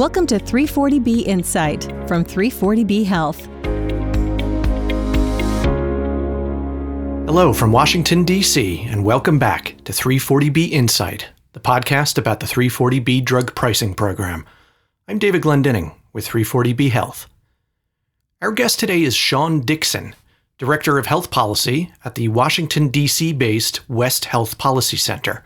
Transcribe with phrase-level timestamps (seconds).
[0.00, 3.44] Welcome to 340B Insight from 340B Health.
[7.26, 13.22] Hello from Washington, D.C., and welcome back to 340B Insight, the podcast about the 340B
[13.22, 14.46] drug pricing program.
[15.06, 17.28] I'm David Glendinning with 340B Health.
[18.40, 20.14] Our guest today is Sean Dixon,
[20.56, 23.34] Director of Health Policy at the Washington, D.C.
[23.34, 25.44] based West Health Policy Center.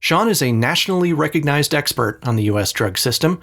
[0.00, 2.72] Sean is a nationally recognized expert on the U.S.
[2.72, 3.40] drug system,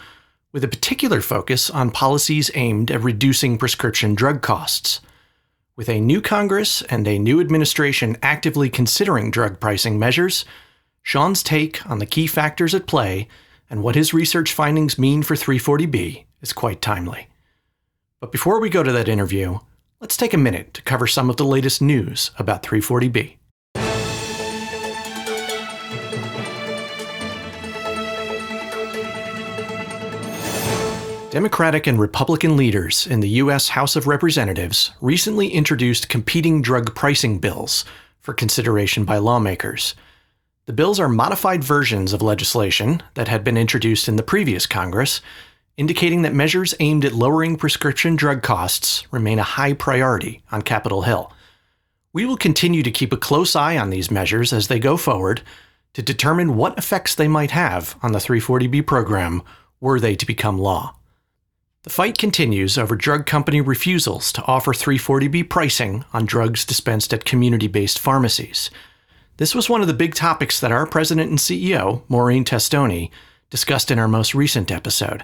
[0.58, 5.02] with a particular focus on policies aimed at reducing prescription drug costs.
[5.76, 10.46] With a new Congress and a new administration actively considering drug pricing measures,
[11.04, 13.28] Sean's take on the key factors at play
[13.70, 17.28] and what his research findings mean for 340B is quite timely.
[18.20, 19.60] But before we go to that interview,
[20.02, 23.36] let's take a minute to cover some of the latest news about 340B.
[31.30, 33.68] Democratic and Republican leaders in the U.S.
[33.68, 37.84] House of Representatives recently introduced competing drug pricing bills
[38.22, 39.94] for consideration by lawmakers.
[40.68, 45.20] The bills are modified versions of legislation that had been introduced in the previous Congress,
[45.76, 51.02] indicating that measures aimed at lowering prescription drug costs remain a high priority on Capitol
[51.02, 51.34] Hill.
[52.14, 55.42] We will continue to keep a close eye on these measures as they go forward
[55.92, 59.44] to determine what effects they might have on the 340B program
[59.82, 60.97] were they to become law.
[61.88, 67.24] The fight continues over drug company refusals to offer 340B pricing on drugs dispensed at
[67.24, 68.70] community based pharmacies.
[69.38, 73.10] This was one of the big topics that our president and CEO, Maureen Testoni,
[73.50, 75.24] discussed in our most recent episode.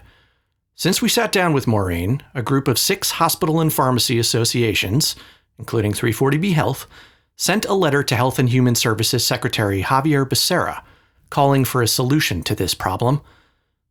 [0.73, 5.17] Since we sat down with Maureen, a group of six hospital and pharmacy associations,
[5.59, 6.87] including 340B Health,
[7.35, 10.81] sent a letter to Health and Human Services Secretary Xavier Becerra
[11.29, 13.19] calling for a solution to this problem.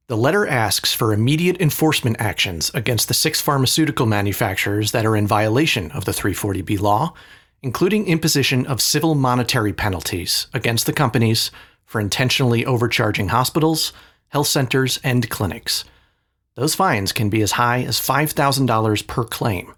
[0.09, 5.27] The letter asks for immediate enforcement actions against the six pharmaceutical manufacturers that are in
[5.27, 7.15] violation of the 340B law,
[7.63, 11.53] including imposition of civil monetary penalties against the companies
[11.85, 13.93] for intentionally overcharging hospitals,
[14.29, 15.85] health centers, and clinics.
[16.57, 19.73] Those fines can be as high as $5,000 per claim.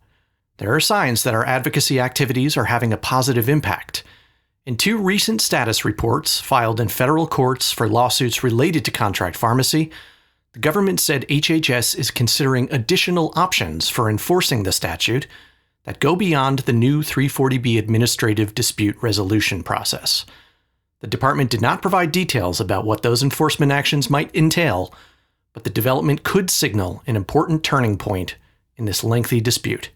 [0.57, 4.03] There are signs that our advocacy activities are having a positive impact.
[4.65, 9.91] In two recent status reports filed in federal courts for lawsuits related to contract pharmacy,
[10.55, 15.27] the government said HHS is considering additional options for enforcing the statute
[15.83, 20.25] that go beyond the new 340B administrative dispute resolution process.
[21.01, 24.95] The department did not provide details about what those enforcement actions might entail,
[25.53, 28.37] but the development could signal an important turning point
[28.77, 29.91] in this lengthy dispute.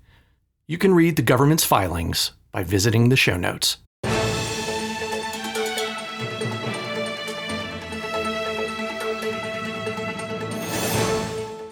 [0.67, 3.79] You can read the government's filings by visiting the show notes.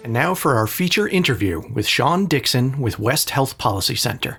[0.07, 4.37] And now for our feature interview with Sean Dixon with West Health Policy Center.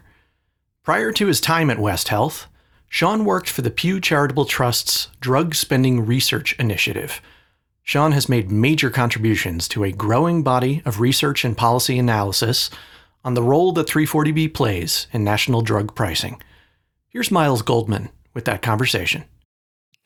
[0.82, 2.46] Prior to his time at West Health,
[2.88, 7.20] Sean worked for the Pew Charitable Trust's Drug Spending Research Initiative.
[7.82, 12.70] Sean has made major contributions to a growing body of research and policy analysis
[13.22, 16.40] on the role that 340B plays in national drug pricing.
[17.08, 19.24] Here's Miles Goldman with that conversation.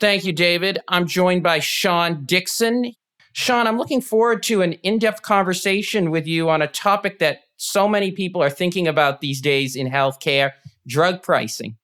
[0.01, 0.81] Thank you, David.
[0.89, 2.95] I'm joined by Sean Dixon.
[3.33, 7.41] Sean, I'm looking forward to an in depth conversation with you on a topic that
[7.57, 10.53] so many people are thinking about these days in healthcare
[10.87, 11.77] drug pricing.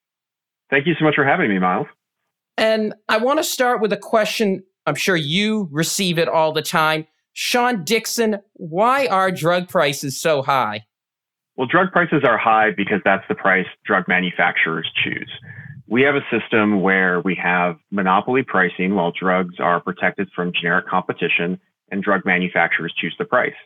[0.70, 1.87] Thank you so much for having me, Miles.
[2.56, 6.62] And I want to start with a question I'm sure you receive it all the
[6.62, 7.06] time.
[7.34, 10.87] Sean Dixon, why are drug prices so high?
[11.56, 15.31] Well, drug prices are high because that's the price drug manufacturers choose.
[15.98, 20.86] We have a system where we have monopoly pricing while drugs are protected from generic
[20.86, 21.59] competition
[21.91, 23.56] and drug manufacturers choose the price.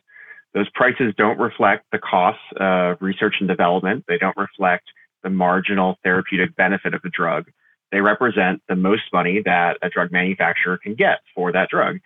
[0.55, 4.07] Those prices don't reflect the costs of research and development.
[4.09, 4.85] They don't reflect
[5.23, 7.51] the marginal therapeutic benefit of the drug.
[7.91, 11.99] They represent the most money that a drug manufacturer can get for that drug.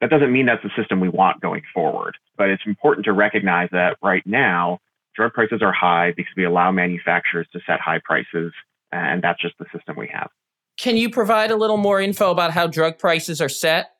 [0.00, 3.68] That doesn't mean that's the system we want going forward, but it's important to recognize
[3.72, 4.78] that right now,
[5.14, 8.54] drug prices are high because we allow manufacturers to set high prices
[8.96, 10.30] and that's just the system we have.
[10.78, 13.92] Can you provide a little more info about how drug prices are set?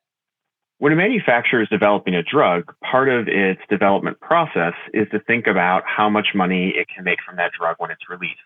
[0.79, 5.47] When a manufacturer is developing a drug, part of its development process is to think
[5.47, 8.37] about how much money it can make from that drug when it's released.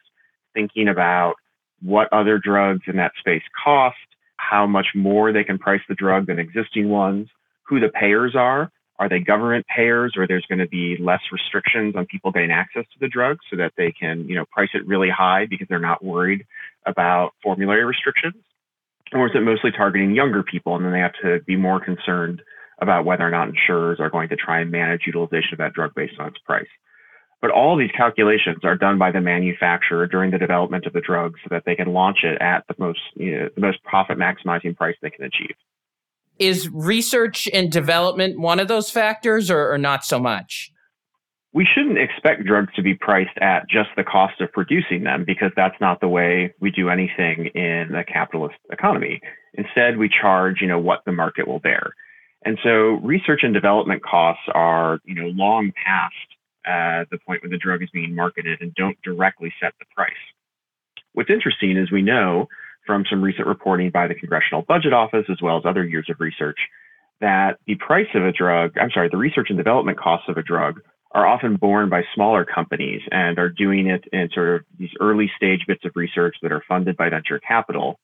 [0.54, 1.34] Thinking about
[1.82, 3.96] what other drugs in that space cost,
[4.36, 7.28] how much more they can price the drug than existing ones,
[7.62, 8.70] who the payers are,
[9.00, 12.84] are they government payers or there's going to be less restrictions on people getting access
[12.92, 15.78] to the drug so that they can, you know, price it really high because they're
[15.78, 16.44] not worried
[16.84, 18.34] about formulary restrictions?
[19.14, 22.42] Or is it mostly targeting younger people and then they have to be more concerned
[22.78, 25.94] about whether or not insurers are going to try and manage utilization of that drug
[25.94, 26.68] based on its price.
[27.40, 31.36] But all these calculations are done by the manufacturer during the development of the drug
[31.42, 34.76] so that they can launch it at the most, you know, the most profit maximizing
[34.76, 35.56] price they can achieve.
[36.40, 40.72] Is research and development one of those factors or, or not so much?
[41.52, 45.50] we shouldn't expect drugs to be priced at just the cost of producing them because
[45.56, 49.20] that's not the way we do anything in a capitalist economy.
[49.54, 51.94] Instead, we charge, you know, what the market will bear.
[52.44, 56.14] And so research and development costs are, you know, long past
[56.64, 60.12] uh, the point when the drug is being marketed and don't directly set the price.
[61.14, 62.46] What's interesting is we know
[62.90, 66.18] from some recent reporting by the Congressional Budget Office, as well as other years of
[66.18, 66.58] research,
[67.20, 70.42] that the price of a drug, I'm sorry, the research and development costs of a
[70.42, 70.80] drug
[71.12, 75.30] are often borne by smaller companies and are doing it in sort of these early
[75.36, 78.00] stage bits of research that are funded by venture capital.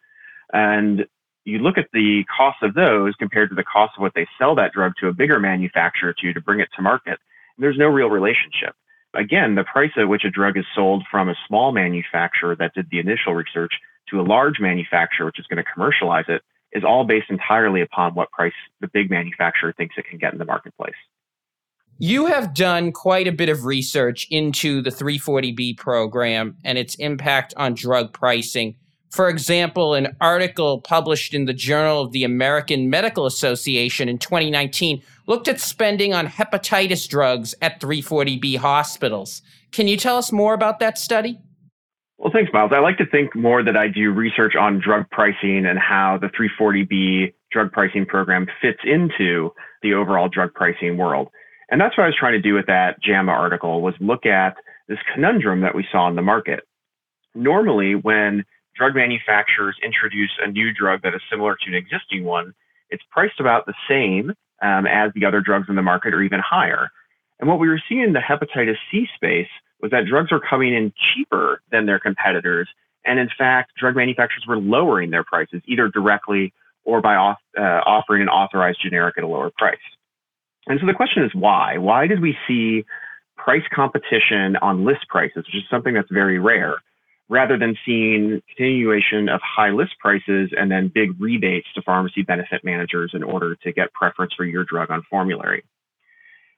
[0.53, 1.07] And
[1.45, 4.55] you look at the cost of those compared to the cost of what they sell
[4.55, 7.19] that drug to a bigger manufacturer to to bring it to market.
[7.59, 8.77] There's no real relationship.
[9.15, 12.87] Again, the price at which a drug is sold from a small manufacturer that did
[12.89, 13.73] the initial research
[14.11, 16.43] to a large manufacturer which is going to commercialize it
[16.73, 20.39] is all based entirely upon what price the big manufacturer thinks it can get in
[20.39, 20.95] the marketplace.
[21.99, 27.55] You have done quite a bit of research into the 340B program and its impact
[27.57, 28.77] on drug pricing.
[29.11, 35.03] For example, an article published in the Journal of the American Medical Association in 2019
[35.27, 39.41] looked at spending on hepatitis drugs at 340B hospitals.
[39.73, 41.39] Can you tell us more about that study?
[42.19, 42.73] Well, thanks, Miles.
[42.75, 46.29] I like to think more that I do research on drug pricing and how the
[46.29, 49.53] 340B drug pricing program fits into
[49.83, 51.29] the overall drug pricing world.
[51.71, 54.57] And that's what I was trying to do with that JAMA article was look at
[54.89, 56.61] this conundrum that we saw in the market.
[57.35, 58.45] Normally, when
[58.77, 62.55] drug manufacturers introduce a new drug that is similar to an existing one,
[62.89, 66.41] it's priced about the same um, as the other drugs in the market or even
[66.41, 66.89] higher.
[67.41, 69.49] And what we were seeing in the hepatitis C space
[69.81, 72.69] was that drugs were coming in cheaper than their competitors.
[73.05, 76.53] And in fact, drug manufacturers were lowering their prices either directly
[76.85, 79.77] or by off, uh, offering an authorized generic at a lower price.
[80.67, 81.79] And so the question is why?
[81.79, 82.85] Why did we see
[83.37, 86.77] price competition on list prices, which is something that's very rare,
[87.29, 92.65] rather than seeing continuation of high list prices and then big rebates to pharmacy benefit
[92.65, 95.65] managers in order to get preference for your drug on formulary?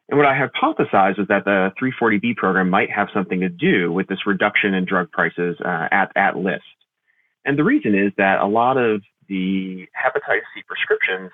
[0.08, 4.06] And what I hypothesized was that the 340B program might have something to do with
[4.06, 6.62] this reduction in drug prices uh, at, at list.
[7.44, 11.30] And the reason is that a lot of the hepatitis C prescriptions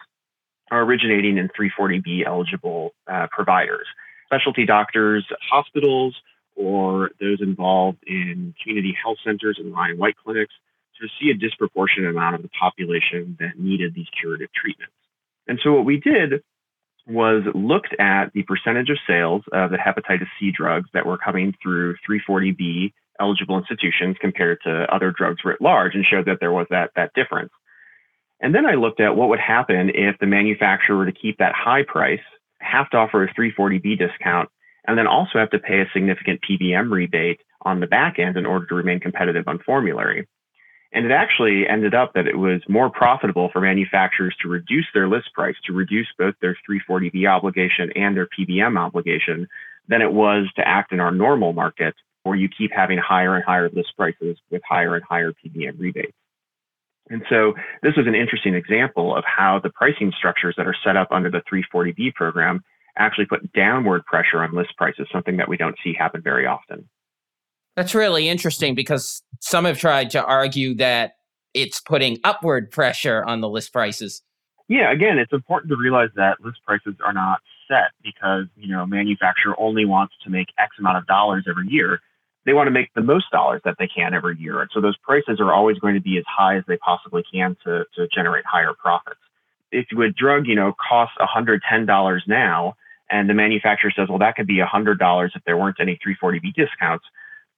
[0.71, 3.87] are originating in 340B eligible uh, providers,
[4.27, 6.17] specialty doctors, hospitals,
[6.57, 10.55] or those involved in community health centers and Ryan White clinics
[11.01, 14.95] to see a disproportionate amount of the population that needed these curative treatments.
[15.47, 16.43] And so what we did
[17.07, 21.55] was looked at the percentage of sales of the hepatitis C drugs that were coming
[21.63, 26.67] through 340B eligible institutions compared to other drugs writ large and showed that there was
[26.71, 27.53] that, that difference.
[28.41, 31.55] And then I looked at what would happen if the manufacturer were to keep that
[31.55, 32.21] high price,
[32.61, 34.49] have to offer a 340B discount,
[34.87, 38.45] and then also have to pay a significant PBM rebate on the back end in
[38.45, 40.27] order to remain competitive on formulary.
[40.95, 45.09] And it actually ended up that it was more profitable for manufacturers to reduce their
[45.09, 49.49] list price, to reduce both their 340B obligation and their PBM obligation,
[49.89, 53.45] than it was to act in our normal market where you keep having higher and
[53.45, 56.17] higher list prices with higher and higher PBM rebates.
[57.11, 60.97] And so this was an interesting example of how the pricing structures that are set
[60.97, 62.63] up under the 340B program
[62.97, 66.89] actually put downward pressure on list prices, something that we don't see happen very often.
[67.77, 71.17] That's really interesting because some have tried to argue that
[71.55, 74.23] it's putting upward pressure on the list prices.
[74.69, 78.87] Yeah, again, it's important to realize that list prices are not set because, you know,
[78.87, 82.01] manufacturer only wants to make X amount of dollars every year
[82.45, 84.61] they want to make the most dollars that they can every year.
[84.61, 87.57] And so those prices are always going to be as high as they possibly can
[87.65, 89.21] to, to generate higher profits.
[89.73, 92.75] If a drug, you know, costs $110 now,
[93.11, 97.05] and the manufacturer says, well, that could be $100 if there weren't any 340B discounts.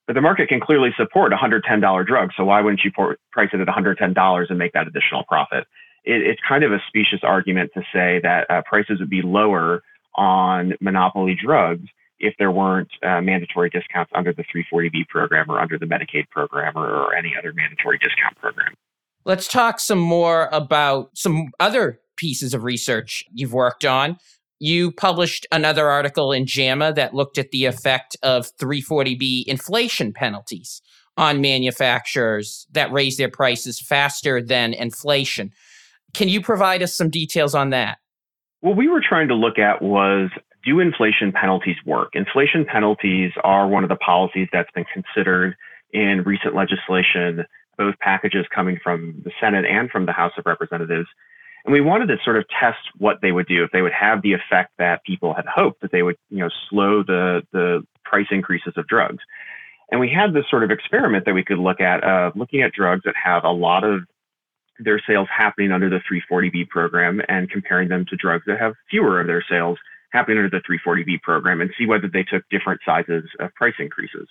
[0.07, 2.31] But the market can clearly support a $110 drug.
[2.37, 2.93] So why wouldn't you
[3.33, 5.67] price it at $110 and make that additional profit?
[6.05, 9.83] It, it's kind of a specious argument to say that uh, prices would be lower
[10.15, 15.79] on monopoly drugs if there weren't uh, mandatory discounts under the 340B program or under
[15.79, 18.73] the Medicaid program or, or any other mandatory discount program.
[19.25, 24.19] Let's talk some more about some other pieces of research you've worked on.
[24.59, 30.81] You published another article in JAMA that looked at the effect of 340B inflation penalties
[31.17, 35.53] on manufacturers that raise their prices faster than inflation.
[36.15, 37.99] Can you provide us some details on that?
[38.61, 40.31] What we were trying to look at was
[40.65, 42.11] do inflation penalties work?
[42.15, 45.55] Inflation penalties are one of the policies that's been considered
[45.93, 47.45] in recent legislation,
[47.79, 51.07] both packages coming from the Senate and from the House of Representatives.
[51.67, 54.23] And we wanted to sort of test what they would do if they would have
[54.23, 58.29] the effect that people had hoped that they would, you know, slow the the price
[58.31, 59.23] increases of drugs.
[59.91, 62.73] And we had this sort of experiment that we could look at, uh, looking at
[62.73, 64.03] drugs that have a lot of
[64.79, 69.21] their sales happening under the 340B program and comparing them to drugs that have fewer
[69.21, 69.79] of their sales
[70.13, 74.29] happening under the 340B program and see whether they took different sizes of price increases.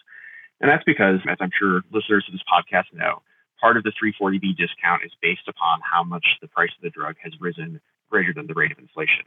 [0.61, 3.21] And that's because, as I'm sure listeners of this podcast know,
[3.65, 7.15] part of the 340B discount is based upon how much the price of the drug
[7.24, 7.81] has risen
[8.12, 9.25] greater than the rate of inflation.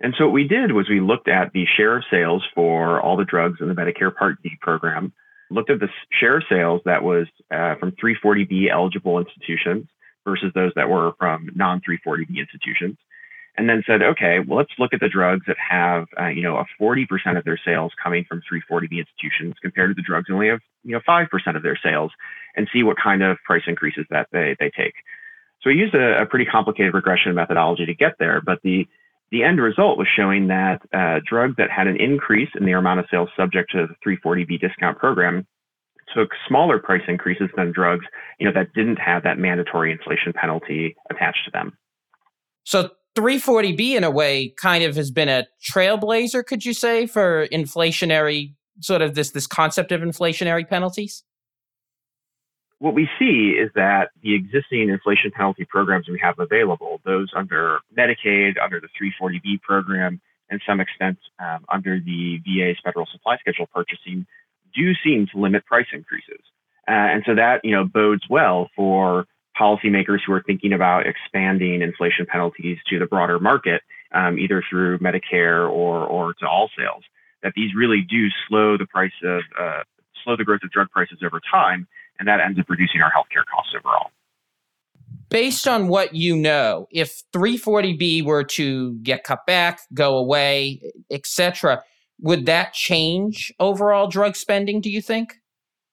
[0.00, 3.16] And so what we did was we looked at the share of sales for all
[3.16, 5.12] the drugs in the Medicare Part D program,
[5.48, 9.86] looked at the share of sales that was uh, from 340B eligible institutions
[10.24, 12.96] versus those that were from non 340B institutions,
[13.56, 16.56] and then said, okay, well, let's look at the drugs that have, uh, you know,
[16.56, 17.06] a 40%
[17.38, 21.00] of their sales coming from 340B institutions compared to the drugs only have, you know,
[21.08, 22.10] 5% of their sales
[22.56, 24.94] and see what kind of price increases that they, they take.
[25.62, 28.88] So we used a, a pretty complicated regression methodology to get there, but the,
[29.30, 33.00] the end result was showing that uh, drugs that had an increase in their amount
[33.00, 35.46] of sales subject to the 340B discount program
[36.14, 38.04] took smaller price increases than drugs,
[38.38, 41.76] you know, that didn't have that mandatory inflation penalty attached to them.
[42.64, 47.46] So 340B, in a way, kind of has been a trailblazer, could you say, for
[47.48, 51.22] inflationary sort of this this concept of inflationary penalties?
[52.78, 57.78] What we see is that the existing inflation penalty programs we have available, those under
[57.96, 63.66] Medicaid, under the 340B program, and some extent um, under the VA's federal supply schedule
[63.72, 64.26] purchasing,
[64.74, 66.40] do seem to limit price increases.
[66.86, 69.24] Uh, and so that you know bodes well for
[69.58, 73.82] policymakers who are thinking about expanding inflation penalties to the broader market,
[74.12, 77.04] um, either through Medicare or, or to all sales,
[77.42, 79.82] that these really do slow the price of uh,
[80.24, 81.86] slow the growth of drug prices over time,
[82.18, 84.10] and that ends up reducing our healthcare costs overall.
[85.28, 90.80] Based on what you know, if 340B were to get cut back, go away,
[91.10, 91.82] etc.,
[92.20, 94.80] would that change overall drug spending?
[94.80, 95.40] Do you think?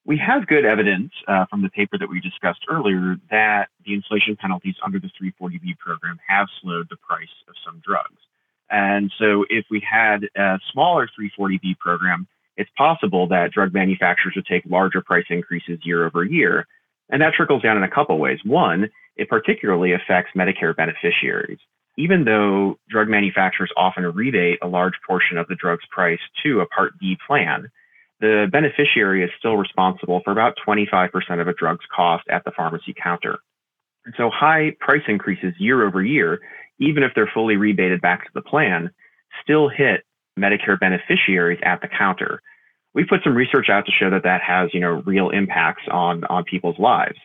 [0.05, 4.35] We have good evidence uh, from the paper that we discussed earlier that the inflation
[4.35, 8.17] penalties under the 340B program have slowed the price of some drugs.
[8.69, 12.27] And so, if we had a smaller 340B program,
[12.57, 16.67] it's possible that drug manufacturers would take larger price increases year over year.
[17.09, 18.39] And that trickles down in a couple ways.
[18.45, 21.59] One, it particularly affects Medicare beneficiaries.
[21.97, 26.65] Even though drug manufacturers often rebate a large portion of the drug's price to a
[26.67, 27.69] Part D plan,
[28.21, 31.09] the beneficiary is still responsible for about 25%
[31.41, 33.39] of a drug's cost at the pharmacy counter.
[34.05, 36.39] And so high price increases year over year,
[36.79, 38.91] even if they're fully rebated back to the plan,
[39.43, 40.05] still hit
[40.39, 42.41] Medicare beneficiaries at the counter.
[42.93, 46.23] We put some research out to show that that has, you know, real impacts on,
[46.25, 47.17] on people's lives.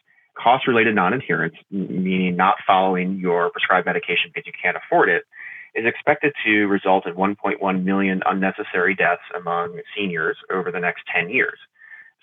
[0.42, 5.24] Cost-related non-adherence, meaning not following your prescribed medication because you can't afford it,
[5.76, 11.28] is expected to result in 1.1 million unnecessary deaths among seniors over the next 10
[11.28, 11.58] years.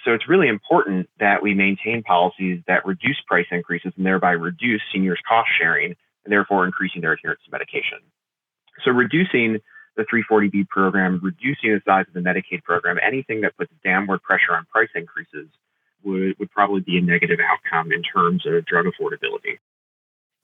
[0.03, 4.81] So it's really important that we maintain policies that reduce price increases and thereby reduce
[4.91, 5.95] seniors' cost sharing
[6.25, 7.99] and therefore increasing their adherence to medication.
[8.83, 9.59] So reducing
[9.95, 14.55] the 340B program, reducing the size of the Medicaid program, anything that puts downward pressure
[14.55, 15.47] on price increases
[16.03, 19.59] would, would probably be a negative outcome in terms of drug affordability.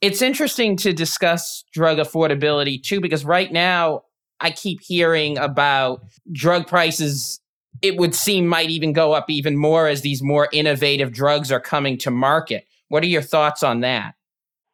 [0.01, 4.03] It's interesting to discuss drug affordability too, because right now
[4.39, 7.41] I keep hearing about drug prices.
[7.81, 11.59] It would seem might even go up even more as these more innovative drugs are
[11.59, 12.65] coming to market.
[12.87, 14.15] What are your thoughts on that?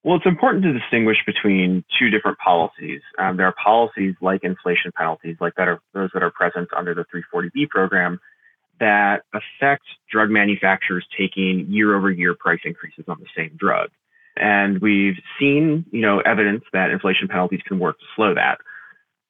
[0.03, 3.01] Well, it's important to distinguish between two different policies.
[3.17, 6.93] Um, there are policies like inflation penalties, like that are those that are present under
[6.93, 8.19] the 340B program,
[8.79, 13.89] that affect drug manufacturers taking year over year price increases on the same drug.
[14.37, 18.59] And we've seen, you know, evidence that inflation penalties can work to slow that.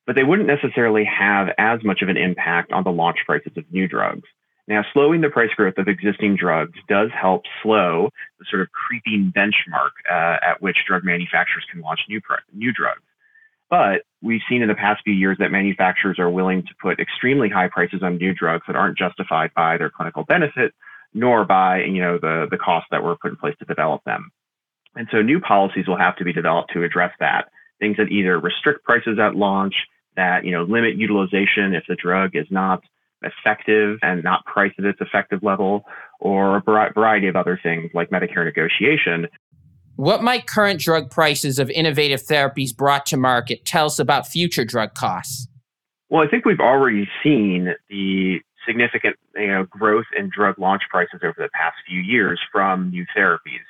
[0.05, 3.63] But they wouldn't necessarily have as much of an impact on the launch prices of
[3.71, 4.27] new drugs.
[4.67, 8.09] Now, slowing the price growth of existing drugs does help slow
[8.39, 12.19] the sort of creeping benchmark uh, at which drug manufacturers can launch new,
[12.53, 13.01] new drugs.
[13.69, 17.50] But we've seen in the past few years that manufacturers are willing to put extremely
[17.50, 20.74] high prices on new drugs that aren't justified by their clinical benefit,
[21.13, 24.31] nor by you know the, the costs that were put in place to develop them.
[24.95, 27.49] And so new policies will have to be developed to address that.
[27.79, 29.75] Things that either restrict prices at launch,
[30.15, 32.83] that you know limit utilization if the drug is not
[33.21, 35.85] effective and not priced at its effective level,
[36.19, 39.27] or a variety of other things like Medicare negotiation.
[39.97, 44.65] What might current drug prices of innovative therapies brought to market tell us about future
[44.65, 45.47] drug costs?
[46.09, 51.21] Well, I think we've already seen the significant you know, growth in drug launch prices
[51.23, 53.63] over the past few years from new therapies.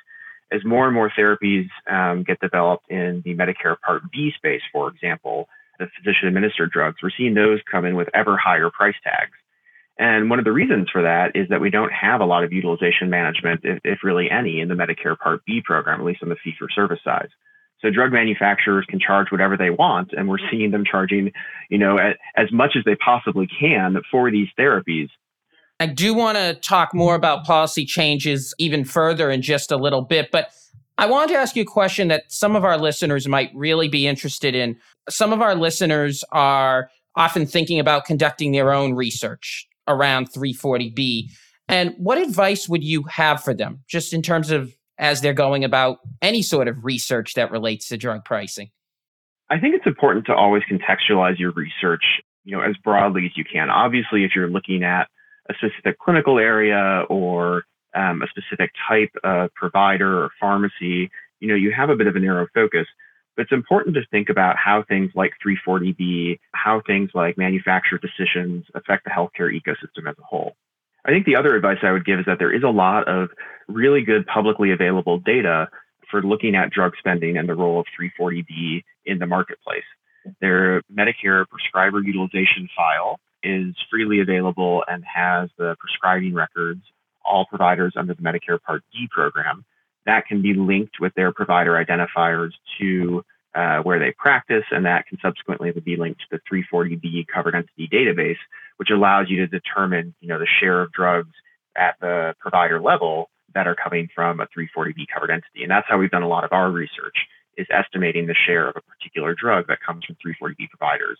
[0.52, 4.88] As more and more therapies um, get developed in the Medicare Part B space, for
[4.88, 5.48] example,
[5.78, 9.32] the physician administered drugs, we're seeing those come in with ever higher price tags.
[9.98, 12.52] And one of the reasons for that is that we don't have a lot of
[12.52, 16.28] utilization management, if, if really any, in the Medicare Part B program, at least on
[16.28, 17.28] the fee for service side.
[17.82, 21.32] So drug manufacturers can charge whatever they want, and we're seeing them charging,
[21.70, 21.98] you know,
[22.36, 25.08] as much as they possibly can for these therapies.
[25.78, 30.02] I do want to talk more about policy changes even further in just a little
[30.02, 30.50] bit, but
[30.98, 34.06] I want to ask you a question that some of our listeners might really be
[34.06, 34.78] interested in.
[35.10, 41.30] Some of our listeners are often thinking about conducting their own research around 340B.
[41.68, 45.64] And what advice would you have for them, just in terms of as they're going
[45.64, 48.70] about any sort of research that relates to drug pricing?
[49.50, 52.02] I think it's important to always contextualize your research,
[52.44, 53.68] you know, as broadly as you can.
[53.68, 55.08] Obviously, if you're looking at
[55.48, 61.10] a specific clinical area or um, a specific type of provider or pharmacy,
[61.40, 62.86] you know, you have a bit of a narrow focus.
[63.36, 68.64] But it's important to think about how things like 340B, how things like manufacturer decisions
[68.74, 70.56] affect the healthcare ecosystem as a whole.
[71.04, 73.28] I think the other advice I would give is that there is a lot of
[73.68, 75.68] really good publicly available data
[76.10, 79.84] for looking at drug spending and the role of 340B in the marketplace.
[80.40, 86.82] Their Medicare prescriber utilization file is freely available and has the prescribing records,
[87.24, 89.64] all providers under the Medicare Part D program.
[90.06, 93.24] That can be linked with their provider identifiers to
[93.54, 97.88] uh, where they practice, and that can subsequently be linked to the 340B covered entity
[97.90, 98.36] database,
[98.76, 101.32] which allows you to determine, you know, the share of drugs
[101.76, 105.62] at the provider level that are coming from a 340B covered entity.
[105.62, 107.16] And that's how we've done a lot of our research
[107.56, 111.18] is estimating the share of a particular drug that comes from 340B providers.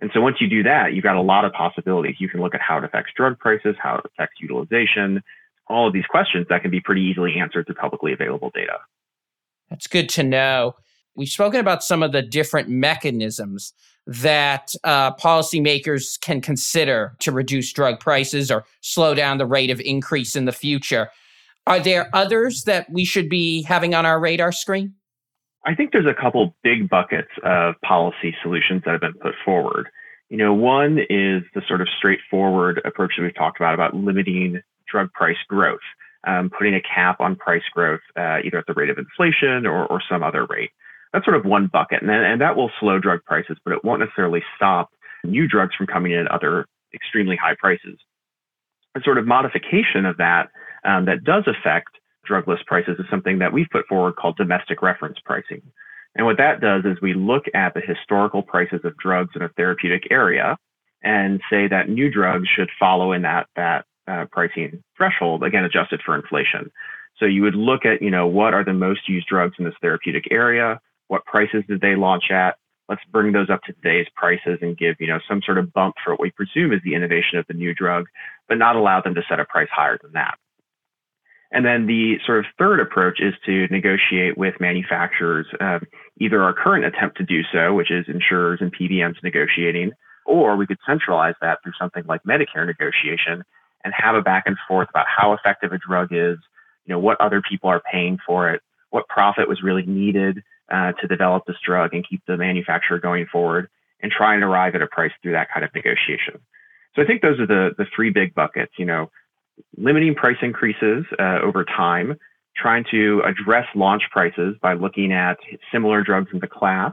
[0.00, 2.16] And so once you do that, you've got a lot of possibilities.
[2.18, 5.22] You can look at how it affects drug prices, how it affects utilization,
[5.68, 8.78] all of these questions that can be pretty easily answered through publicly available data.
[9.70, 10.74] That's good to know.
[11.16, 13.72] We've spoken about some of the different mechanisms
[14.06, 19.80] that uh, policymakers can consider to reduce drug prices or slow down the rate of
[19.80, 21.10] increase in the future.
[21.66, 24.94] Are there others that we should be having on our radar screen?
[25.66, 29.88] I think there's a couple big buckets of policy solutions that have been put forward.
[30.28, 34.60] You know, one is the sort of straightforward approach that we've talked about, about limiting
[34.90, 35.80] drug price growth,
[36.26, 39.86] um, putting a cap on price growth, uh, either at the rate of inflation or,
[39.86, 40.70] or some other rate
[41.14, 44.00] that's sort of one bucket, and, and that will slow drug prices, but it won't
[44.00, 44.90] necessarily stop
[45.22, 47.96] new drugs from coming in at other extremely high prices.
[48.96, 50.48] A sort of modification of that
[50.84, 51.90] um, that does affect
[52.24, 55.62] drug list prices is something that we've put forward called domestic reference pricing.
[56.16, 59.48] And what that does is we look at the historical prices of drugs in a
[59.50, 60.56] therapeutic area
[61.02, 66.00] and say that new drugs should follow in that that uh, pricing threshold, again adjusted
[66.04, 66.70] for inflation.
[67.18, 69.74] So you would look at, you know, what are the most used drugs in this
[69.80, 70.80] therapeutic area?
[71.08, 72.56] What prices did they launch at?
[72.88, 75.94] Let's bring those up to today's prices and give, you know, some sort of bump
[76.04, 78.06] for what we presume is the innovation of the new drug,
[78.48, 80.34] but not allow them to set a price higher than that.
[81.54, 85.82] And then the sort of third approach is to negotiate with manufacturers, um,
[86.18, 89.92] either our current attempt to do so, which is insurers and PBMs negotiating,
[90.26, 93.44] or we could centralize that through something like Medicare negotiation
[93.84, 96.38] and have a back and forth about how effective a drug is,
[96.86, 100.90] you know, what other people are paying for it, what profit was really needed uh,
[101.00, 103.68] to develop this drug and keep the manufacturer going forward
[104.02, 106.40] and try and arrive at a price through that kind of negotiation.
[106.96, 109.10] So I think those are the, the three big buckets, you know,
[109.76, 112.14] limiting price increases uh, over time,
[112.56, 115.36] trying to address launch prices by looking at
[115.72, 116.92] similar drugs in the class,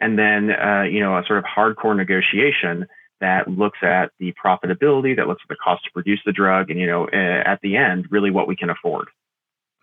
[0.00, 2.86] and then, uh, you know, a sort of hardcore negotiation
[3.20, 6.80] that looks at the profitability, that looks at the cost to produce the drug, and,
[6.80, 9.08] you know, at the end, really what we can afford.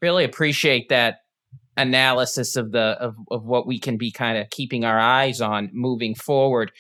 [0.02, 1.20] Really appreciate that
[1.78, 5.70] analysis of the of, of what we can be kind of keeping our eyes on
[5.72, 6.72] moving forward.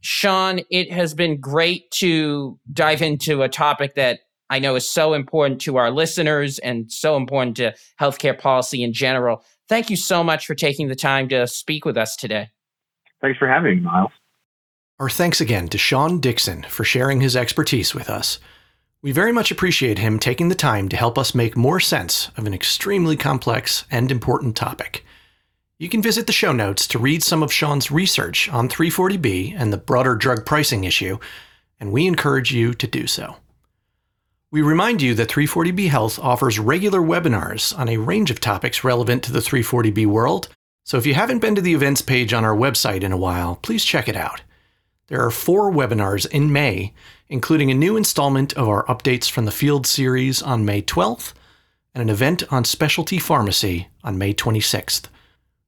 [0.00, 4.20] Sean, it has been great to dive into a topic that
[4.50, 8.92] I know is so important to our listeners and so important to healthcare policy in
[8.92, 9.44] general.
[9.68, 12.50] Thank you so much for taking the time to speak with us today.
[13.20, 14.12] Thanks for having me, Miles.
[15.00, 18.38] Our thanks again to Sean Dixon for sharing his expertise with us.
[19.02, 22.46] We very much appreciate him taking the time to help us make more sense of
[22.46, 25.04] an extremely complex and important topic.
[25.78, 29.72] You can visit the show notes to read some of Sean's research on 340B and
[29.72, 31.18] the broader drug pricing issue,
[31.80, 33.36] and we encourage you to do so.
[34.54, 39.24] We remind you that 340B Health offers regular webinars on a range of topics relevant
[39.24, 40.46] to the 340B world.
[40.84, 43.56] So if you haven't been to the events page on our website in a while,
[43.56, 44.42] please check it out.
[45.08, 46.92] There are four webinars in May,
[47.28, 51.32] including a new installment of our Updates from the Field series on May 12th
[51.92, 55.08] and an event on specialty pharmacy on May 26th.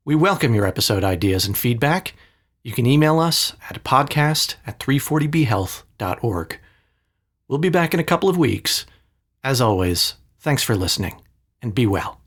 [0.05, 2.15] We welcome your episode ideas and feedback.
[2.63, 6.61] You can email us at podcast at 340bhealth.org.
[7.49, 8.87] We'll be back in a couple of weeks.
[9.45, 11.23] As always, thanks for listening
[11.63, 12.21] and be well.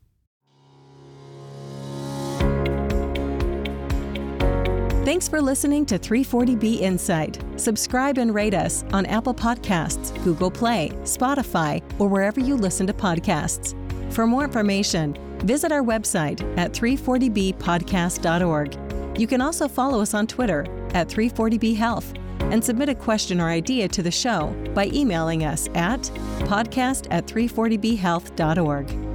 [5.04, 7.42] Thanks for listening to 340B Insight.
[7.56, 12.92] Subscribe and rate us on Apple Podcasts, Google Play, Spotify, or wherever you listen to
[12.92, 13.74] podcasts.
[14.12, 19.18] For more information, visit our website at 340bpodcast.org.
[19.18, 20.60] You can also follow us on Twitter
[20.94, 26.02] at 340bhealth and submit a question or idea to the show by emailing us at
[26.46, 29.09] podcast at 340bhealth.org.